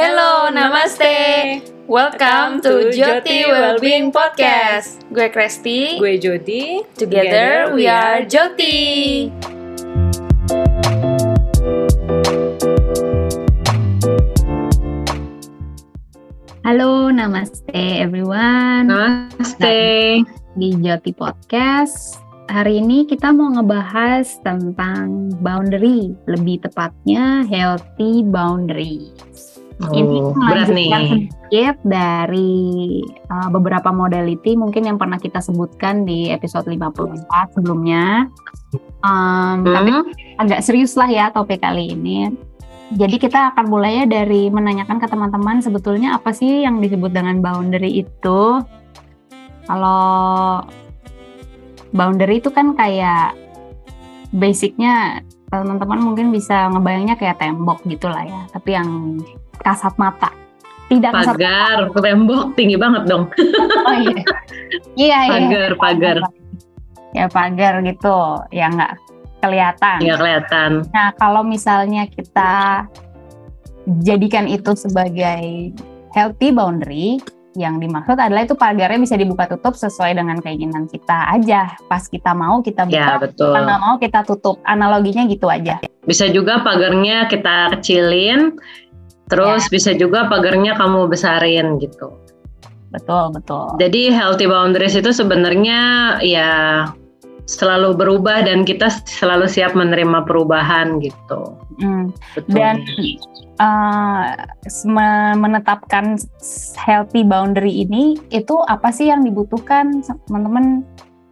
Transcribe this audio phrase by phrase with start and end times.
[0.00, 1.60] Hello, namaste.
[1.84, 5.04] Welcome to Joti Wellbeing Podcast.
[5.12, 6.00] Gue Kresti.
[6.00, 6.88] Gue Jody.
[6.96, 9.28] Together we are Joti.
[16.64, 18.88] Halo, namaste everyone.
[18.88, 20.24] Namaste.
[20.56, 22.16] Di Joti Podcast.
[22.48, 29.49] Hari ini kita mau ngebahas tentang boundary, lebih tepatnya healthy boundaries.
[29.80, 31.08] Oh, ini berat melanjutkan nih.
[31.08, 32.52] sedikit dari
[33.32, 38.28] uh, beberapa modality mungkin yang pernah kita sebutkan di episode 54 sebelumnya.
[39.00, 40.04] Um, Tapi Hmm?
[40.36, 42.28] agak serius lah ya topik kali ini.
[42.90, 48.02] Jadi kita akan mulainya dari menanyakan ke teman-teman sebetulnya apa sih yang disebut dengan boundary
[48.04, 48.40] itu.
[49.64, 50.60] Kalau
[51.94, 53.38] boundary itu kan kayak
[54.34, 59.18] basicnya teman-teman mungkin bisa ngebayangnya kayak tembok gitulah ya, tapi yang
[59.62, 60.30] kasat mata.
[60.90, 63.30] Tidak kasat Pagar, tembok tinggi banget dong.
[63.86, 64.22] Oh iya.
[64.98, 65.30] Iya, iya.
[65.30, 66.16] Pagar, pagar.
[67.10, 68.18] Ya pagar gitu,
[68.54, 68.92] ya nggak
[69.42, 69.98] kelihatan.
[70.02, 70.70] Nggak kelihatan.
[70.94, 72.86] Nah, kalau misalnya kita
[74.02, 75.74] jadikan itu sebagai
[76.14, 77.18] healthy boundary,
[77.58, 81.74] yang dimaksud adalah itu pagarnya bisa dibuka tutup sesuai dengan keinginan kita aja.
[81.90, 83.50] Pas kita mau kita Ya, buka, betul.
[83.54, 84.56] pas nggak mau kita tutup.
[84.62, 85.82] Analoginya gitu aja.
[86.06, 88.54] Bisa juga pagarnya kita kecilin,
[89.30, 89.72] terus Ya.
[89.72, 92.12] bisa juga pagarnya kamu besarin gitu.
[92.90, 93.70] Betul, betul.
[93.78, 95.80] Jadi healthy boundaries itu sebenarnya
[96.26, 96.50] ya
[97.46, 101.54] selalu berubah dan kita selalu siap menerima perubahan gitu.
[101.82, 102.10] Hmm.
[102.34, 102.54] Betul.
[102.54, 102.82] Dan
[103.58, 104.22] uh,
[104.86, 106.18] me- menetapkan
[106.78, 110.82] healthy boundary ini itu apa sih yang dibutuhkan teman-teman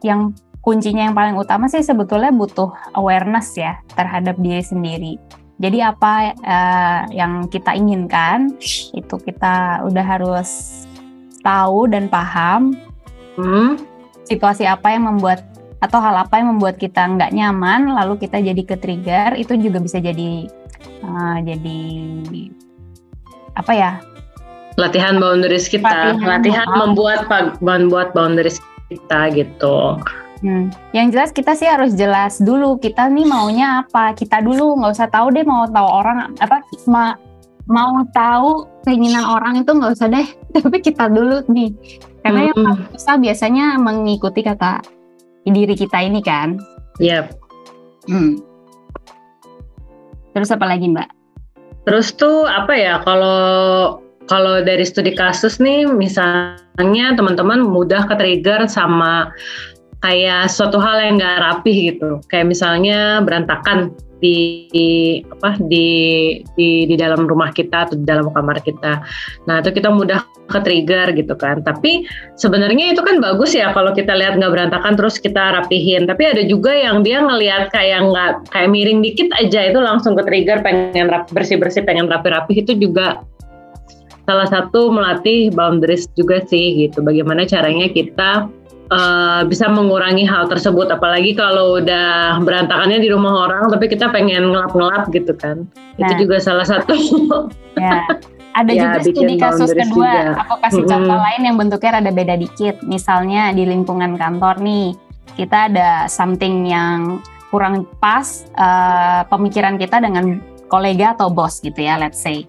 [0.03, 5.12] yang kuncinya yang paling utama sih sebetulnya butuh awareness ya terhadap diri sendiri.
[5.59, 8.55] Jadi apa uh, yang kita inginkan
[8.95, 10.83] itu kita udah harus
[11.42, 12.75] tahu dan paham
[13.39, 13.78] Hmm?
[14.27, 15.47] situasi apa yang membuat
[15.78, 19.78] atau hal apa yang membuat kita nggak nyaman lalu kita jadi ke trigger itu juga
[19.78, 20.50] bisa jadi
[21.06, 21.83] uh, jadi
[23.54, 23.93] apa ya
[24.75, 25.87] latihan boundaries kita,
[26.19, 26.27] Latihan.
[26.38, 26.87] latihan, Oh.
[26.87, 27.27] membuat
[27.59, 28.59] membuat boundaries
[28.91, 29.99] kita gitu.
[30.38, 30.71] Hmm.
[30.94, 34.15] Yang jelas kita sih harus jelas dulu kita nih maunya apa.
[34.15, 37.19] Kita dulu nggak usah tahu deh mau tahu orang apa ma-
[37.69, 40.27] mau tahu keinginan orang itu nggak usah deh.
[40.54, 41.75] Tapi kita dulu nih.
[42.22, 42.66] Karena yang Mm-mm.
[42.66, 44.82] paling susah biasanya mengikuti kata
[45.48, 46.60] diri kita ini kan.
[47.00, 47.32] Yap.
[48.04, 48.41] Hmm.
[50.37, 51.09] Terus apa lagi Mbak?
[51.88, 53.97] Terus tuh apa ya kalau
[54.28, 59.32] kalau dari studi kasus nih misalnya teman-teman mudah ke trigger sama
[60.03, 62.10] kayak suatu hal yang nggak rapih gitu.
[62.31, 65.86] Kayak misalnya berantakan di, di- apa di
[66.59, 69.03] di di dalam rumah kita atau di dalam kamar kita.
[69.47, 71.62] Nah, itu kita mudah ke trigger gitu kan.
[71.62, 76.10] Tapi sebenarnya itu kan bagus ya kalau kita lihat nggak berantakan terus kita rapihin.
[76.10, 80.22] Tapi ada juga yang dia ngelihat kayak nggak kayak miring dikit aja itu langsung ke
[80.26, 83.22] trigger pengen rap, bersih-bersih, pengen rapi-rapi itu juga
[84.28, 87.00] salah satu melatih boundaries juga sih gitu.
[87.00, 88.50] Bagaimana caranya kita
[88.88, 94.53] eh, bisa mengurangi hal tersebut apalagi kalau udah berantakannya di rumah orang tapi kita pengen
[94.53, 95.69] ngelap-ngelap gitu kan.
[96.00, 96.09] Nah.
[96.09, 96.93] Itu juga salah satu
[97.78, 98.04] Ya.
[98.56, 99.87] Ada Ya, juga studi kasus kedua.
[99.87, 100.12] juga.
[100.48, 100.93] Aku kasih Mm-mm.
[100.93, 102.77] contoh lain yang bentuknya rada beda dikit.
[102.82, 104.97] Misalnya di lingkungan kantor nih,
[105.38, 107.22] kita ada something yang
[107.54, 112.44] kurang pas eh, pemikiran kita dengan kolega atau bos gitu ya, let's say.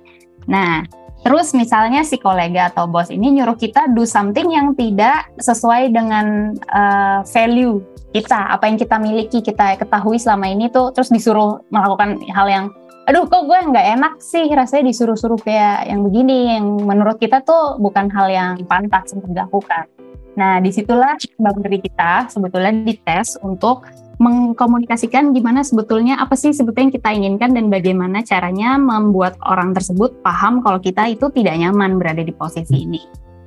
[0.50, 0.84] Nah,
[1.20, 6.56] terus misalnya si kolega atau bos ini nyuruh kita do something yang tidak sesuai dengan
[6.56, 12.18] eh, value kita, apa yang kita miliki, kita ketahui selama ini tuh, terus disuruh melakukan
[12.34, 12.66] hal yang
[13.10, 17.82] aduh kok gue nggak enak sih rasanya disuruh-suruh kayak yang begini yang menurut kita tuh
[17.82, 19.90] bukan hal yang pantas untuk dilakukan.
[20.38, 26.96] Nah di situlah boundary kita sebetulnya dites untuk mengkomunikasikan gimana sebetulnya apa sih sebetulnya yang
[27.00, 32.20] kita inginkan dan bagaimana caranya membuat orang tersebut paham kalau kita itu tidak nyaman berada
[32.20, 33.00] di posisi ini.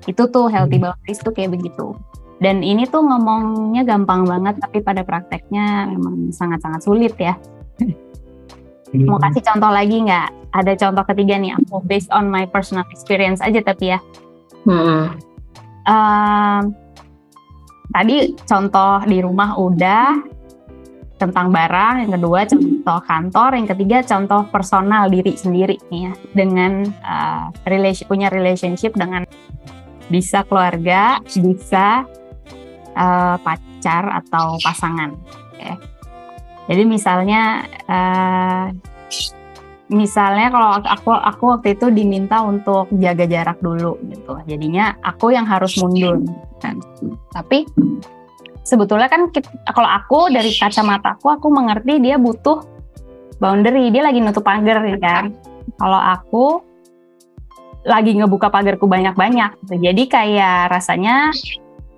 [0.09, 1.93] Itu tuh healthy boundaries tuh kayak begitu.
[2.43, 7.37] Dan ini tuh ngomongnya gampang banget tapi pada prakteknya memang sangat-sangat sulit ya.
[8.93, 10.29] Mau kasih contoh lagi nggak?
[10.53, 13.99] Ada contoh ketiga nih, aku based on my personal experience aja tapi ya.
[14.69, 15.17] Mm-mm.
[15.89, 16.63] Ehm,
[17.93, 20.21] tadi contoh di rumah udah
[21.23, 26.83] tentang barang, yang kedua contoh kantor, yang ketiga contoh personal diri sendiri nih ya dengan
[26.83, 29.23] eh, relation punya relationship dengan
[30.11, 32.03] bisa keluarga, bisa
[32.99, 35.15] eh, pacar atau pasangan.
[35.55, 35.71] Oke.
[36.67, 38.67] Jadi misalnya eh,
[39.93, 45.45] misalnya kalau aku aku waktu itu diminta untuk jaga jarak dulu gitu jadinya aku yang
[45.45, 46.17] harus mundur
[46.65, 46.81] kan
[47.37, 47.69] tapi
[48.63, 49.31] sebetulnya kan
[49.75, 52.63] kalau aku dari kacamata aku aku mengerti dia butuh
[53.43, 55.35] boundary dia lagi nutup pagar ya kan
[55.79, 56.63] kalau aku
[57.83, 59.75] lagi ngebuka pagarku banyak-banyak gitu.
[59.83, 61.35] jadi kayak rasanya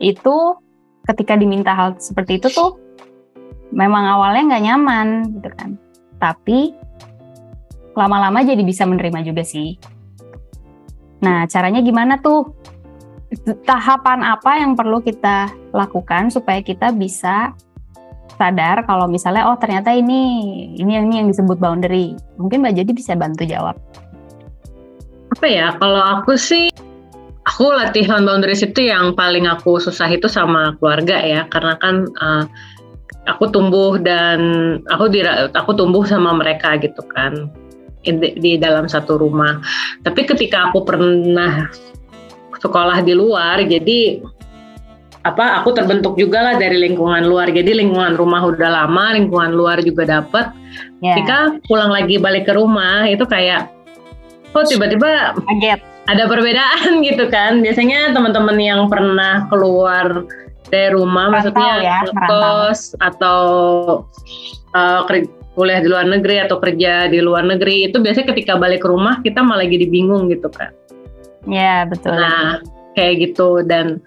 [0.00, 0.56] itu
[1.05, 2.81] ketika diminta hal seperti itu tuh
[3.69, 5.06] memang awalnya nggak nyaman
[5.37, 5.70] gitu kan
[6.17, 6.72] tapi
[7.94, 9.78] lama-lama jadi bisa menerima juga sih.
[11.22, 12.52] Nah, caranya gimana tuh?
[13.66, 17.50] Tahapan apa yang perlu kita lakukan supaya kita bisa
[18.34, 20.20] sadar kalau misalnya oh ternyata ini
[20.78, 22.14] ini ini yang disebut boundary.
[22.38, 23.78] Mungkin Mbak Jadi bisa bantu jawab.
[25.34, 25.75] Apa ya?
[25.78, 26.70] Kalau aku sih
[27.46, 32.44] aku latihan boundaries itu yang paling aku susah itu sama keluarga ya karena kan uh,
[33.28, 34.40] aku tumbuh dan
[34.90, 37.48] aku di aku tumbuh sama mereka gitu kan
[38.04, 39.60] di, di dalam satu rumah.
[40.04, 41.69] Tapi ketika aku pernah
[42.64, 44.25] sekolah di luar, jadi
[45.25, 47.49] apa aku terbentuk juga lah dari lingkungan luar.
[47.49, 50.52] Jadi lingkungan rumah udah lama, lingkungan luar juga dapat.
[51.00, 51.16] Yeah.
[51.16, 51.37] Ketika
[51.69, 53.72] pulang lagi balik ke rumah itu kayak
[54.52, 57.64] oh tiba-tiba kaget ada perbedaan gitu kan.
[57.64, 60.28] Biasanya teman-teman yang pernah keluar
[60.69, 63.40] dari rumah, merantau maksudnya ya, kos atau
[64.76, 65.00] uh,
[65.55, 69.22] kuliah di luar negeri atau kerja di luar negeri itu biasanya ketika balik ke rumah
[69.22, 70.75] kita malah jadi bingung gitu kan.
[71.49, 72.17] Ya betul.
[72.17, 72.61] Nah
[72.94, 74.00] kayak gitu dan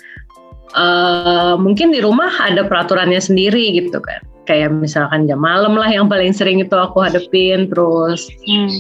[0.74, 4.24] uh, mungkin di rumah ada peraturannya sendiri gitu kan.
[4.48, 8.72] Kayak misalkan jam malam lah yang paling sering itu aku hadepin terus hmm.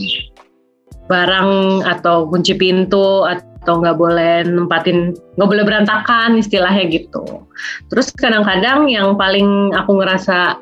[1.11, 7.43] barang atau kunci pintu atau nggak boleh nempatin nggak boleh berantakan istilahnya gitu.
[7.91, 10.55] Terus kadang-kadang yang paling aku ngerasa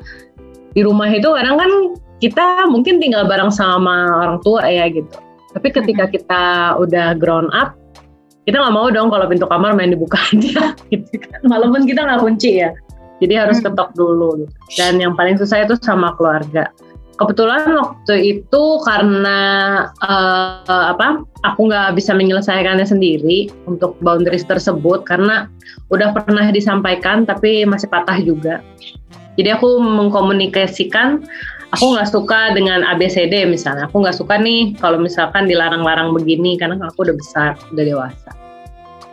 [0.74, 1.70] di rumah itu kadang kan
[2.18, 5.22] kita mungkin tinggal bareng sama orang tua ya gitu.
[5.54, 6.44] Tapi ketika kita
[6.76, 7.78] udah grown up,
[8.46, 11.40] kita nggak mau dong kalau pintu kamar main dibuka aja gitu kan.
[11.50, 12.70] Walaupun kita nggak kunci ya.
[13.18, 13.66] Jadi harus hmm.
[13.68, 14.52] ketok dulu gitu.
[14.78, 16.70] Dan yang paling susah itu sama keluarga.
[17.16, 19.40] Kebetulan waktu itu karena
[20.04, 21.24] uh, apa?
[21.48, 25.48] Aku nggak bisa menyelesaikannya sendiri untuk boundaries tersebut karena
[25.88, 28.60] udah pernah disampaikan tapi masih patah juga.
[29.40, 31.24] Jadi aku mengkomunikasikan
[31.74, 33.90] aku nggak suka dengan ABCD misalnya.
[33.90, 38.30] Aku nggak suka nih kalau misalkan dilarang-larang begini karena aku udah besar, udah dewasa.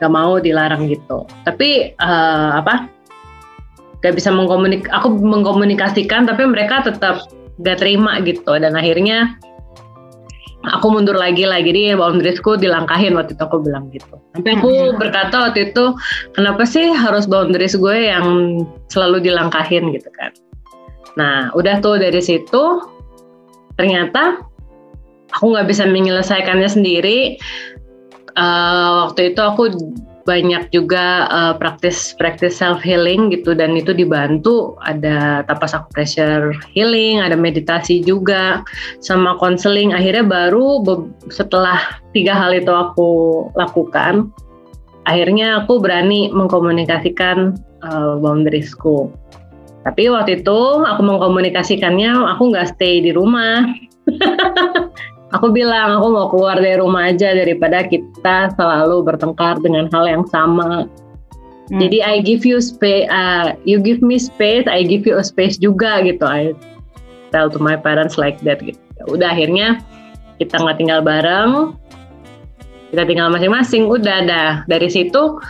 [0.02, 1.24] Gak mau dilarang gitu.
[1.48, 2.92] Tapi uh, apa?
[4.04, 7.24] Gak bisa mengkomunik, aku mengkomunikasikan tapi mereka tetap
[7.64, 9.40] gak terima gitu dan akhirnya
[10.72, 14.96] aku mundur lagi lah jadi boundariesku dilangkahin waktu itu aku bilang gitu sampai aku hmm.
[14.96, 15.92] berkata waktu itu
[16.32, 20.32] kenapa sih harus boundaries gue yang selalu dilangkahin gitu kan
[21.14, 22.82] nah udah tuh dari situ
[23.78, 24.42] ternyata
[25.34, 27.42] aku nggak bisa menyelesaikannya sendiri.
[28.34, 29.70] Uh, waktu itu aku
[30.24, 34.78] banyak juga uh, praktis praktis self healing gitu dan itu dibantu.
[34.86, 38.64] Ada tapas pressure healing ada meditasi juga
[39.04, 40.82] sama konseling akhirnya baru
[41.30, 41.78] setelah
[42.16, 43.10] tiga hal itu aku
[43.54, 44.32] lakukan
[45.04, 49.12] akhirnya aku berani mengkomunikasikan uh, boundariesku
[49.84, 53.68] tapi waktu itu aku mengkomunikasikannya aku nggak stay di rumah
[55.34, 60.24] aku bilang aku mau keluar dari rumah aja daripada kita selalu bertengkar dengan hal yang
[60.30, 60.86] sama.
[61.72, 61.80] Hmm.
[61.82, 65.58] Jadi I give you space, uh, you give me space, I give you a space
[65.58, 66.24] juga gitu.
[66.24, 66.54] I
[67.34, 68.78] tell to my parents like that gitu.
[69.02, 69.68] Ya udah akhirnya
[70.38, 71.74] kita nggak tinggal bareng,
[72.94, 73.90] kita tinggal masing-masing.
[73.90, 75.42] Udah dah dari situ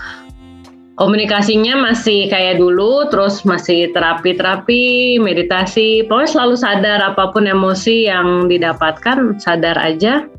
[0.94, 8.46] komunikasinya masih kayak dulu, terus masih terapi-terapi, meditasi, pokoknya selalu sadar apa pun emosi yang
[8.46, 10.30] didapatkan, sadar aja.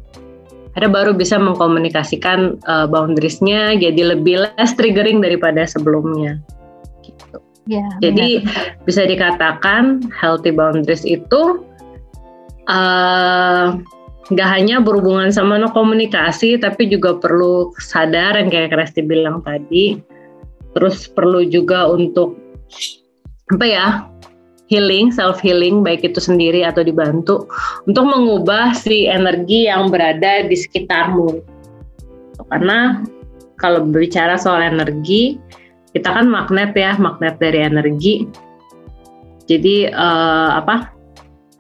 [0.75, 6.43] Ada baru bisa mengkomunikasikan uh, boundariesnya jadi lebih less triggering daripada sebelumnya.
[7.03, 7.39] Gitu.
[7.71, 8.83] Ya, jadi benar.
[8.83, 11.63] bisa dikatakan healthy boundaries itu
[12.67, 13.79] uh,
[14.35, 20.14] nggak hanya berhubungan sama no komunikasi, tapi juga perlu sadar yang kayak Kresti bilang tadi
[20.75, 22.37] terus perlu juga untuk
[23.55, 23.87] apa ya
[24.73, 27.47] healing self healing baik itu sendiri atau dibantu
[27.87, 31.45] untuk mengubah si energi yang berada di sekitarmu.
[32.51, 33.05] Karena
[33.61, 35.39] kalau berbicara soal energi
[35.95, 38.27] kita kan magnet ya magnet dari energi.
[39.45, 40.91] Jadi uh, apa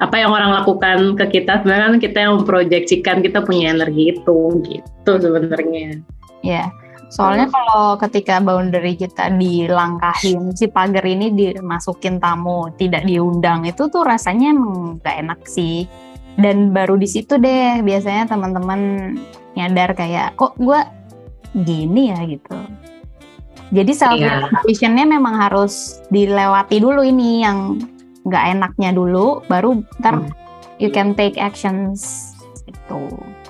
[0.02, 4.38] apa yang orang lakukan ke kita sebenarnya kan kita yang memproyeksikan kita punya energi itu
[4.64, 6.02] gitu sebenarnya.
[6.42, 6.72] Ya
[7.12, 14.04] Soalnya kalau ketika boundary kita dilangkahin, si pagar ini dimasukin tamu, tidak diundang, itu tuh
[14.04, 15.86] rasanya emang gak enak sih.
[16.34, 19.14] dan baru di situ deh biasanya teman-teman
[19.54, 20.82] nyadar kayak kok gue
[21.62, 22.18] gini ya?
[22.26, 22.58] gitu.
[23.70, 27.78] Jadi self realizationnya memang harus dilewati dulu ini yang
[28.24, 30.32] nggak enaknya dulu baru ntar hmm.
[30.80, 32.32] you can take actions
[32.64, 33.02] itu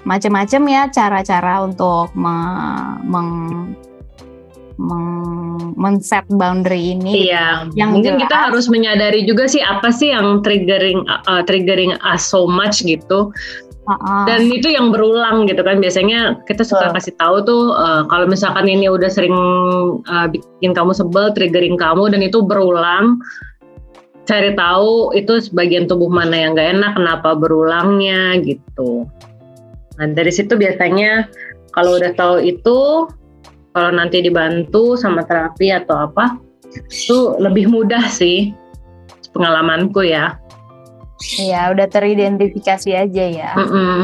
[0.05, 2.37] macam-macam ya cara-cara untuk me
[3.05, 3.31] meng
[5.79, 7.31] men-set boundary ini.
[7.31, 7.71] Iya.
[7.79, 8.23] Yang mungkin jelas.
[8.27, 13.31] kita harus menyadari juga sih apa sih yang triggering uh, triggering us so much gitu.
[13.85, 14.25] Uh-uh.
[14.25, 16.93] Dan itu yang berulang gitu kan biasanya kita suka uh.
[16.97, 19.37] kasih tahu tuh uh, kalau misalkan ini udah sering
[20.09, 23.21] uh, bikin kamu sebel, triggering kamu dan itu berulang,
[24.25, 29.05] cari tahu itu sebagian tubuh mana yang gak enak, kenapa berulangnya gitu.
[30.01, 31.29] Nah dari situ biasanya
[31.75, 33.09] kalau udah tahu itu
[33.75, 36.39] kalau nanti dibantu sama terapi atau apa
[36.75, 38.55] itu lebih mudah sih
[39.35, 40.39] pengalamanku ya.
[41.39, 43.51] Iya, udah teridentifikasi aja ya.
[43.59, 43.99] Mm -mm.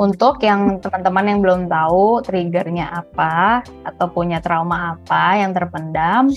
[0.00, 6.32] Untuk yang teman-teman yang belum tahu triggernya apa atau punya trauma apa yang terpendam,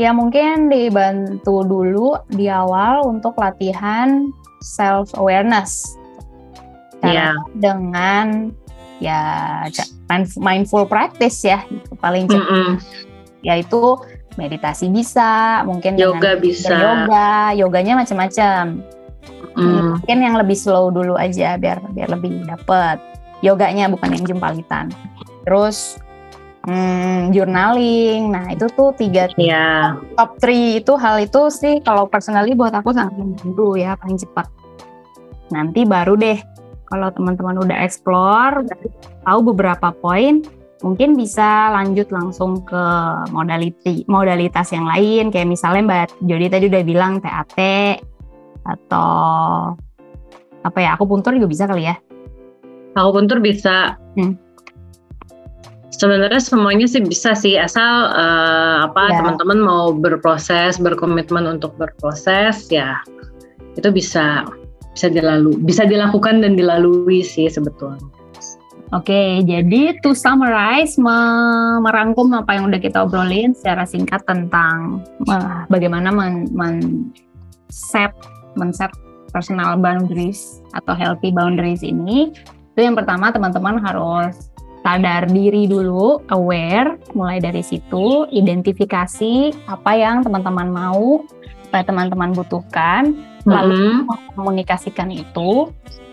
[0.00, 4.30] ya mungkin dibantu dulu di awal untuk latihan
[4.64, 5.98] self awareness.
[7.10, 7.34] Yeah.
[7.58, 8.54] dengan
[9.02, 9.20] ya
[10.38, 11.60] mindful practice ya
[11.98, 12.48] paling cepat.
[12.48, 12.70] Mm -mm.
[13.44, 13.80] Yaitu
[14.40, 16.74] meditasi bisa, mungkin yoga bisa.
[16.74, 18.82] Yoga, yoganya macam-macam.
[19.54, 20.00] Mm.
[20.00, 22.98] Mungkin yang lebih slow dulu aja biar biar lebih dapet.
[23.44, 24.88] Yoganya bukan yang jempalitan.
[25.44, 26.00] Terus
[26.64, 28.32] hmm, journaling.
[28.32, 30.00] Nah, itu tuh tiga yeah.
[30.16, 34.48] top three itu hal itu sih kalau personally buat aku sangat membantu ya paling cepat.
[35.52, 36.40] Nanti baru deh
[36.94, 38.62] kalau teman-teman udah explore,
[39.26, 40.46] tahu beberapa poin,
[40.86, 42.84] mungkin bisa lanjut langsung ke
[43.34, 47.58] modaliti, modalitas yang lain, kayak misalnya Mbak Jody tadi udah bilang TAT,
[48.62, 49.10] atau
[50.62, 51.98] apa ya, aku puntur juga bisa kali ya?
[52.94, 53.98] Aku puntur bisa.
[54.14, 54.38] Hmm.
[55.90, 59.18] Sebenarnya semuanya sih bisa sih asal uh, apa yeah.
[59.18, 62.98] teman-teman mau berproses, berkomitmen untuk berproses ya
[63.74, 64.46] itu bisa
[64.94, 68.02] bisa dilalu bisa dilakukan dan dilalui sih sebetulnya.
[68.94, 70.94] Oke, jadi to summarize,
[71.82, 76.78] merangkum apa yang udah kita obrolin secara singkat tentang uh, bagaimana men, men
[77.74, 78.14] set
[78.54, 78.94] men set
[79.34, 82.30] personal boundaries atau healthy boundaries ini.
[82.78, 84.54] Itu yang pertama teman-teman harus
[84.86, 91.24] sadar diri dulu, aware, mulai dari situ, identifikasi apa yang teman-teman mau,
[91.72, 94.08] apa teman-teman butuhkan, lalu mm-hmm.
[94.08, 95.70] mengkomunikasikan itu,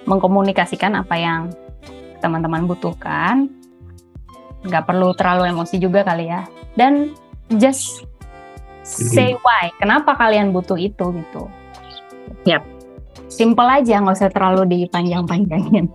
[0.08, 1.42] mengkomunikasikan apa yang
[2.20, 3.50] teman-teman butuhkan.
[4.62, 6.46] Nggak perlu terlalu emosi juga kali ya.
[6.78, 7.16] Dan
[7.58, 8.06] just
[8.86, 11.44] say why, kenapa kalian butuh itu gitu.
[12.46, 12.64] Yap.
[13.32, 15.88] Simple aja, nggak usah terlalu dipanjang-panjangin.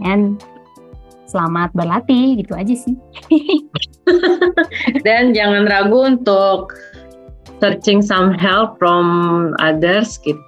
[0.00, 0.40] Dan
[1.28, 2.96] selamat berlatih gitu aja sih.
[5.06, 6.76] Dan jangan ragu untuk
[7.62, 9.06] searching some help from
[9.62, 10.42] others gitu.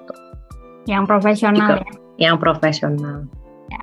[0.90, 1.92] Yang profesional ya.
[2.18, 3.30] Yang profesional.
[3.70, 3.82] Ya.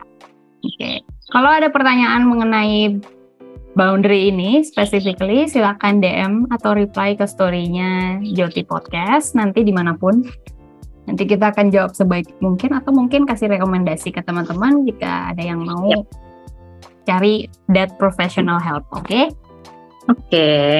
[0.59, 0.75] Oke.
[0.75, 0.97] Okay.
[1.31, 2.99] Kalau ada pertanyaan mengenai
[3.79, 10.27] boundary ini specifically silakan DM atau reply ke story-nya Joti Podcast nanti di mana pun.
[11.07, 15.63] Nanti kita akan jawab sebaik mungkin atau mungkin kasih rekomendasi ke teman-teman jika ada yang
[15.63, 16.05] mau yep.
[17.07, 18.85] cari that professional help.
[18.91, 19.07] Oke?
[19.07, 19.25] Okay?
[20.11, 20.19] Oke.
[20.29, 20.75] Okay.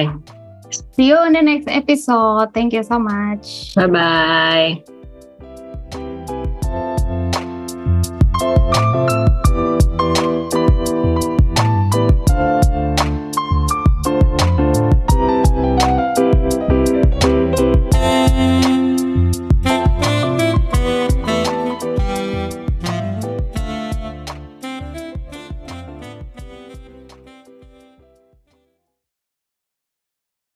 [0.92, 2.52] See you in the next episode.
[2.54, 3.74] Thank you so much.
[3.74, 5.01] Bye bye.